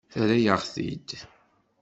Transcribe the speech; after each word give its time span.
Terra-yaɣ-t-id. 0.11 1.09